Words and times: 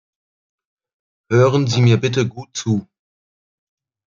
Hören 1.29 1.67
Sie 1.67 1.79
mir 1.79 1.97
bitte 1.97 2.27
gut 2.27 2.57
zu. 2.57 2.87